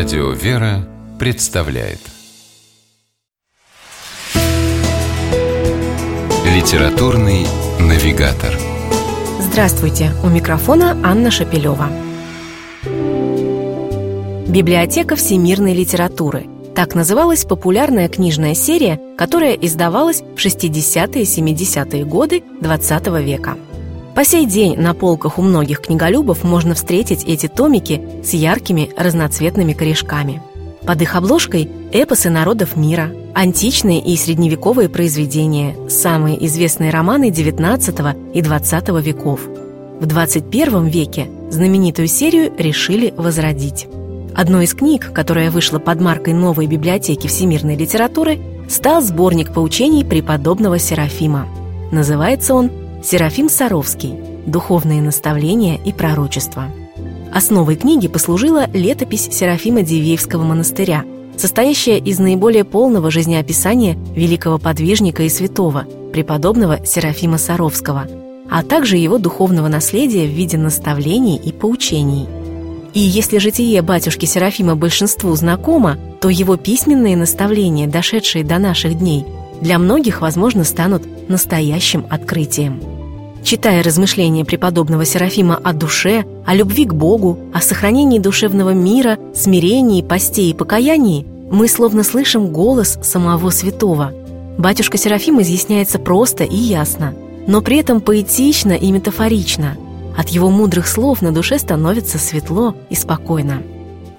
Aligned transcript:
Радио 0.00 0.30
«Вера» 0.30 0.88
представляет 1.18 1.98
Литературный 6.46 7.46
навигатор 7.78 8.56
Здравствуйте! 9.40 10.12
У 10.24 10.28
микрофона 10.28 10.96
Анна 11.04 11.30
Шапилева. 11.30 11.90
Библиотека 14.48 15.16
всемирной 15.16 15.74
литературы– 15.74 16.46
так 16.74 16.94
называлась 16.94 17.44
популярная 17.44 18.08
книжная 18.08 18.54
серия, 18.54 18.98
которая 19.18 19.52
издавалась 19.52 20.22
в 20.22 20.36
60-е 20.36 21.24
и 21.24 21.26
70-е 21.26 22.04
годы 22.06 22.42
XX 22.62 23.22
века. 23.22 23.58
По 24.20 24.24
сей 24.26 24.44
день 24.44 24.76
на 24.78 24.92
полках 24.92 25.38
у 25.38 25.42
многих 25.42 25.80
книголюбов 25.80 26.44
можно 26.44 26.74
встретить 26.74 27.24
эти 27.24 27.48
томики 27.48 28.02
с 28.22 28.34
яркими 28.34 28.90
разноцветными 28.94 29.72
корешками. 29.72 30.42
Под 30.84 31.00
их 31.00 31.16
обложкой– 31.16 31.70
эпосы 31.94 32.28
народов 32.28 32.76
мира, 32.76 33.10
античные 33.34 33.98
и 33.98 34.14
средневековые 34.18 34.90
произведения, 34.90 35.74
самые 35.88 36.44
известные 36.44 36.90
романы 36.90 37.30
XIX 37.30 38.34
и 38.34 38.42
XX 38.42 39.00
веков. 39.00 39.40
В 40.00 40.06
XXI 40.06 40.90
веке 40.90 41.30
знаменитую 41.48 42.06
серию 42.06 42.52
решили 42.58 43.14
возродить. 43.16 43.88
Одной 44.36 44.64
из 44.64 44.74
книг, 44.74 45.14
которая 45.14 45.50
вышла 45.50 45.78
под 45.78 45.98
маркой 46.02 46.34
новой 46.34 46.66
библиотеки 46.66 47.26
всемирной 47.26 47.74
литературы, 47.74 48.38
стал 48.68 49.00
сборник 49.00 49.54
поучений 49.54 50.04
преподобного 50.04 50.78
Серафима. 50.78 51.48
Называется 51.90 52.52
он 52.52 52.70
Серафим 53.02 53.48
Саровский 53.48 54.14
«Духовные 54.44 55.00
наставления 55.00 55.78
и 55.82 55.90
пророчества». 55.90 56.66
Основой 57.32 57.76
книги 57.76 58.08
послужила 58.08 58.68
летопись 58.74 59.28
Серафима 59.32 59.80
Дивеевского 59.80 60.42
монастыря, 60.42 61.04
состоящая 61.36 61.98
из 61.98 62.18
наиболее 62.18 62.64
полного 62.64 63.10
жизнеописания 63.10 63.96
великого 64.14 64.58
подвижника 64.58 65.22
и 65.22 65.30
святого, 65.30 65.86
преподобного 66.12 66.84
Серафима 66.84 67.38
Саровского, 67.38 68.06
а 68.50 68.62
также 68.62 68.98
его 68.98 69.16
духовного 69.16 69.68
наследия 69.68 70.26
в 70.26 70.30
виде 70.30 70.58
наставлений 70.58 71.36
и 71.36 71.52
поучений. 71.52 72.28
И 72.92 73.00
если 73.00 73.38
житие 73.38 73.80
батюшки 73.80 74.26
Серафима 74.26 74.76
большинству 74.76 75.34
знакомо, 75.34 75.96
то 76.20 76.28
его 76.28 76.56
письменные 76.56 77.16
наставления, 77.16 77.86
дошедшие 77.86 78.44
до 78.44 78.58
наших 78.58 78.98
дней, 78.98 79.24
для 79.62 79.78
многих, 79.78 80.20
возможно, 80.20 80.64
станут 80.64 81.02
настоящим 81.28 82.06
открытием. 82.10 82.99
Читая 83.42 83.82
размышления 83.82 84.44
преподобного 84.44 85.04
Серафима 85.04 85.56
о 85.56 85.72
душе, 85.72 86.24
о 86.46 86.54
любви 86.54 86.84
к 86.84 86.94
Богу, 86.94 87.38
о 87.52 87.60
сохранении 87.60 88.18
душевного 88.18 88.70
мира, 88.70 89.18
смирении, 89.34 90.02
посте 90.02 90.42
и 90.50 90.54
покаянии, 90.54 91.26
мы 91.50 91.66
словно 91.66 92.04
слышим 92.04 92.48
голос 92.48 92.98
самого 93.02 93.50
святого. 93.50 94.12
Батюшка 94.58 94.98
Серафим 94.98 95.40
изъясняется 95.40 95.98
просто 95.98 96.44
и 96.44 96.56
ясно, 96.56 97.14
но 97.46 97.62
при 97.62 97.78
этом 97.78 98.00
поэтично 98.00 98.72
и 98.72 98.92
метафорично. 98.92 99.76
От 100.16 100.28
его 100.28 100.50
мудрых 100.50 100.86
слов 100.86 101.22
на 101.22 101.32
душе 101.32 101.58
становится 101.58 102.18
светло 102.18 102.74
и 102.90 102.94
спокойно. 102.94 103.62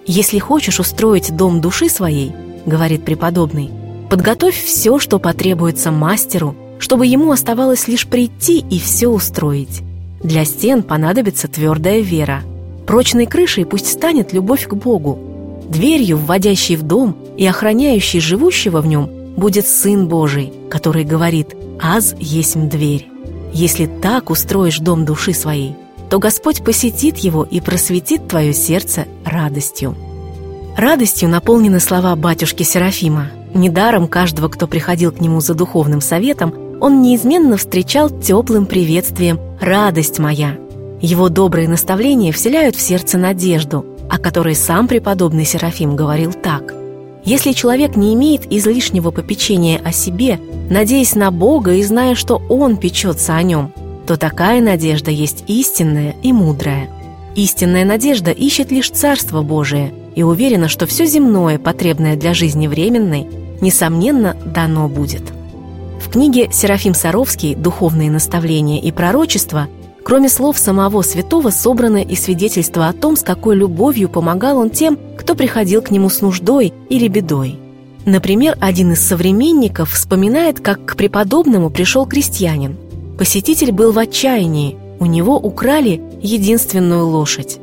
«Если 0.05 0.39
хочешь 0.39 0.79
устроить 0.79 1.35
дом 1.35 1.61
души 1.61 1.89
своей,— 1.89 2.33
говорит 2.65 3.05
преподобный,— 3.05 3.69
подготовь 4.09 4.61
все, 4.61 4.97
что 4.97 5.19
потребуется 5.19 5.91
мастеру, 5.91 6.55
чтобы 6.81 7.05
ему 7.05 7.31
оставалось 7.31 7.87
лишь 7.87 8.07
прийти 8.07 8.65
и 8.69 8.79
все 8.79 9.07
устроить. 9.07 9.83
Для 10.23 10.43
стен 10.45 10.81
понадобится 10.81 11.47
твердая 11.47 12.01
вера. 12.01 12.41
Прочной 12.87 13.27
крышей 13.27 13.65
пусть 13.65 13.87
станет 13.87 14.33
любовь 14.33 14.67
к 14.67 14.73
Богу. 14.73 15.19
Дверью, 15.69 16.17
вводящей 16.17 16.75
в 16.75 16.81
дом 16.81 17.15
и 17.37 17.45
охраняющей 17.45 18.19
живущего 18.19 18.81
в 18.81 18.87
нем, 18.87 19.09
будет 19.37 19.67
Сын 19.67 20.07
Божий, 20.07 20.51
который 20.69 21.05
говорит 21.05 21.55
«Аз 21.79 22.15
есмь 22.19 22.67
дверь». 22.67 23.07
Если 23.53 23.85
так 23.85 24.31
устроишь 24.31 24.79
дом 24.79 25.05
души 25.05 25.33
своей, 25.33 25.75
то 26.09 26.17
Господь 26.17 26.63
посетит 26.63 27.17
его 27.17 27.43
и 27.43 27.61
просветит 27.61 28.27
твое 28.27 28.53
сердце 28.53 29.05
радостью. 29.23 29.95
Радостью 30.75 31.29
наполнены 31.29 31.79
слова 31.79 32.15
батюшки 32.15 32.63
Серафима. 32.63 33.27
Недаром 33.53 34.07
каждого, 34.07 34.47
кто 34.49 34.67
приходил 34.67 35.11
к 35.11 35.19
нему 35.19 35.41
за 35.41 35.53
духовным 35.53 36.01
советом, 36.01 36.53
он 36.81 37.03
неизменно 37.03 37.57
встречал 37.57 38.09
теплым 38.09 38.65
приветствием 38.65 39.39
«радость 39.61 40.17
моя». 40.17 40.57
Его 40.99 41.29
добрые 41.29 41.69
наставления 41.69 42.31
вселяют 42.31 42.75
в 42.75 42.81
сердце 42.81 43.19
надежду, 43.19 43.85
о 44.09 44.17
которой 44.17 44.55
сам 44.55 44.87
преподобный 44.87 45.45
Серафим 45.45 45.95
говорил 45.95 46.33
так. 46.33 46.73
«Если 47.23 47.51
человек 47.51 47.95
не 47.95 48.15
имеет 48.15 48.51
излишнего 48.51 49.11
попечения 49.11 49.79
о 49.85 49.91
себе, 49.91 50.39
надеясь 50.71 51.13
на 51.13 51.29
Бога 51.29 51.75
и 51.75 51.83
зная, 51.83 52.15
что 52.15 52.41
Он 52.49 52.77
печется 52.77 53.35
о 53.35 53.43
нем, 53.43 53.71
то 54.07 54.17
такая 54.17 54.59
надежда 54.59 55.11
есть 55.11 55.43
истинная 55.45 56.15
и 56.23 56.33
мудрая. 56.33 56.89
Истинная 57.35 57.85
надежда 57.85 58.31
ищет 58.31 58.71
лишь 58.71 58.89
Царство 58.89 59.43
Божие 59.43 59.93
и 60.15 60.23
уверена, 60.23 60.67
что 60.67 60.87
все 60.87 61.05
земное, 61.05 61.59
потребное 61.59 62.15
для 62.15 62.33
жизни 62.33 62.65
временной, 62.65 63.27
несомненно, 63.61 64.35
дано 64.45 64.89
будет». 64.89 65.40
Книге 66.11 66.49
Серафим 66.51 66.93
Саровский 66.93 67.55
«Духовные 67.55 68.11
наставления 68.11 68.81
и 68.81 68.91
пророчества» 68.91 69.69
Кроме 70.03 70.27
слов 70.27 70.57
самого 70.57 71.03
святого 71.03 71.51
собраны 71.51 72.03
и 72.03 72.15
свидетельства 72.15 72.89
о 72.89 72.93
том, 72.93 73.15
с 73.15 73.21
какой 73.21 73.55
любовью 73.55 74.09
помогал 74.09 74.57
он 74.57 74.71
тем, 74.71 74.99
кто 75.17 75.35
приходил 75.35 75.81
к 75.81 75.89
нему 75.89 76.09
с 76.09 76.19
нуждой 76.19 76.73
или 76.89 77.07
бедой. 77.07 77.59
Например, 78.03 78.57
один 78.59 78.91
из 78.91 78.99
современников 78.99 79.91
вспоминает, 79.93 80.59
как 80.59 80.83
к 80.83 80.97
преподобному 80.97 81.69
пришел 81.69 82.05
крестьянин. 82.05 82.75
Посетитель 83.17 83.71
был 83.71 83.93
в 83.93 83.99
отчаянии, 83.99 84.75
у 84.99 85.05
него 85.05 85.37
украли 85.37 86.01
единственную 86.21 87.07
лошадь. 87.07 87.59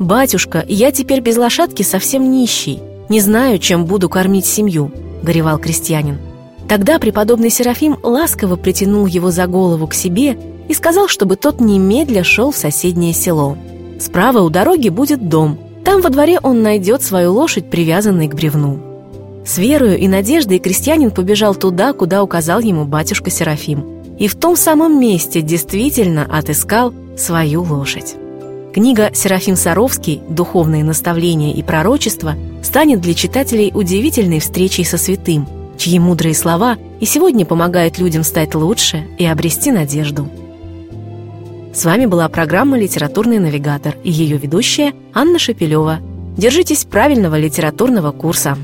«Батюшка, 0.00 0.64
я 0.66 0.90
теперь 0.90 1.20
без 1.20 1.36
лошадки 1.36 1.82
совсем 1.82 2.32
нищий, 2.32 2.80
не 3.08 3.20
знаю, 3.20 3.60
чем 3.60 3.84
буду 3.84 4.08
кормить 4.08 4.46
семью»,— 4.46 4.90
горевал 5.22 5.58
крестьянин. 5.58 6.18
Тогда 6.68 6.98
преподобный 6.98 7.50
Серафим 7.50 7.96
ласково 8.02 8.56
притянул 8.56 9.06
его 9.06 9.30
за 9.30 9.46
голову 9.46 9.86
к 9.86 9.94
себе 9.94 10.36
и 10.68 10.74
сказал, 10.74 11.06
чтобы 11.06 11.36
тот 11.36 11.60
немедля 11.60 12.24
шел 12.24 12.50
в 12.50 12.56
соседнее 12.56 13.12
село. 13.12 13.56
Справа 14.00 14.40
у 14.40 14.50
дороги 14.50 14.88
будет 14.88 15.28
дом. 15.28 15.58
Там 15.84 16.00
во 16.00 16.10
дворе 16.10 16.40
он 16.42 16.62
найдет 16.62 17.02
свою 17.02 17.32
лошадь, 17.32 17.70
привязанной 17.70 18.26
к 18.26 18.34
бревну. 18.34 18.80
С 19.46 19.58
верою 19.58 19.96
и 19.96 20.08
надеждой 20.08 20.58
крестьянин 20.58 21.12
побежал 21.12 21.54
туда, 21.54 21.92
куда 21.92 22.24
указал 22.24 22.58
ему 22.58 22.84
батюшка 22.84 23.30
Серафим. 23.30 23.84
И 24.18 24.26
в 24.26 24.34
том 24.34 24.56
самом 24.56 25.00
месте 25.00 25.42
действительно 25.42 26.24
отыскал 26.24 26.92
свою 27.16 27.62
лошадь. 27.62 28.16
Книга 28.74 29.10
«Серафим 29.14 29.54
Саровский. 29.54 30.20
Духовные 30.28 30.82
наставления 30.82 31.54
и 31.54 31.62
пророчества» 31.62 32.34
станет 32.62 33.00
для 33.00 33.14
читателей 33.14 33.70
удивительной 33.72 34.40
встречей 34.40 34.84
со 34.84 34.98
святым– 34.98 35.46
чьи 35.76 35.98
мудрые 35.98 36.34
слова 36.34 36.76
и 37.00 37.06
сегодня 37.06 37.44
помогают 37.44 37.98
людям 37.98 38.24
стать 38.24 38.54
лучше 38.54 39.06
и 39.18 39.26
обрести 39.26 39.70
надежду. 39.70 40.28
С 41.74 41.84
вами 41.84 42.06
была 42.06 42.28
программа 42.28 42.78
«Литературный 42.78 43.38
навигатор» 43.38 43.96
и 44.02 44.10
ее 44.10 44.38
ведущая 44.38 44.94
Анна 45.12 45.38
Шапилева. 45.38 45.98
Держитесь 46.36 46.84
правильного 46.84 47.38
литературного 47.38 48.12
курса. 48.12 48.56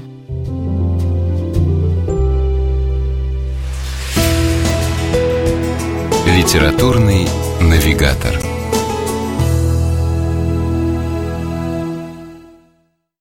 «Литературный 6.26 7.28
навигатор» 7.60 8.61